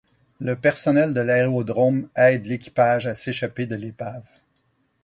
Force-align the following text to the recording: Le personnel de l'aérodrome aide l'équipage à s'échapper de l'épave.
Le 0.39 0.55
personnel 0.55 1.13
de 1.13 1.21
l'aérodrome 1.21 2.09
aide 2.15 2.47
l'équipage 2.47 3.05
à 3.05 3.13
s'échapper 3.13 3.67
de 3.67 3.75
l'épave. 3.75 4.25